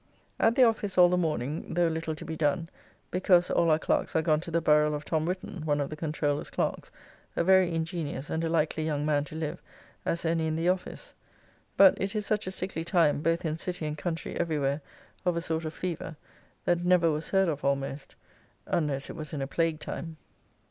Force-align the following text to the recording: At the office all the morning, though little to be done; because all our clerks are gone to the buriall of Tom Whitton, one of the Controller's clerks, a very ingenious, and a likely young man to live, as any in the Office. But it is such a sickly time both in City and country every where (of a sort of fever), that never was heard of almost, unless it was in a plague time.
At 0.39 0.55
the 0.55 0.63
office 0.63 0.97
all 0.97 1.09
the 1.09 1.15
morning, 1.15 1.75
though 1.75 1.87
little 1.87 2.15
to 2.15 2.25
be 2.25 2.35
done; 2.35 2.69
because 3.11 3.51
all 3.51 3.69
our 3.69 3.77
clerks 3.77 4.15
are 4.15 4.23
gone 4.23 4.39
to 4.39 4.49
the 4.49 4.59
buriall 4.59 4.95
of 4.95 5.05
Tom 5.05 5.27
Whitton, 5.27 5.63
one 5.63 5.79
of 5.79 5.91
the 5.91 5.95
Controller's 5.95 6.49
clerks, 6.49 6.91
a 7.35 7.43
very 7.43 7.71
ingenious, 7.71 8.31
and 8.31 8.43
a 8.43 8.49
likely 8.49 8.83
young 8.83 9.05
man 9.05 9.25
to 9.25 9.35
live, 9.35 9.61
as 10.03 10.25
any 10.25 10.47
in 10.47 10.55
the 10.55 10.69
Office. 10.69 11.13
But 11.77 12.01
it 12.01 12.15
is 12.15 12.25
such 12.25 12.47
a 12.47 12.51
sickly 12.51 12.83
time 12.83 13.21
both 13.21 13.45
in 13.45 13.57
City 13.57 13.85
and 13.85 13.95
country 13.95 14.35
every 14.39 14.57
where 14.57 14.81
(of 15.23 15.37
a 15.37 15.41
sort 15.41 15.65
of 15.65 15.73
fever), 15.75 16.15
that 16.65 16.83
never 16.83 17.11
was 17.11 17.29
heard 17.29 17.47
of 17.47 17.63
almost, 17.63 18.15
unless 18.65 19.07
it 19.07 19.15
was 19.15 19.33
in 19.33 19.41
a 19.43 19.45
plague 19.45 19.79
time. 19.79 20.17